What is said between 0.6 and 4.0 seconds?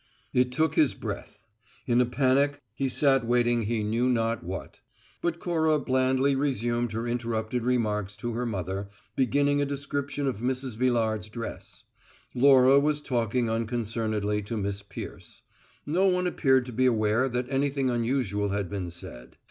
his breath. In a panic he sat waiting he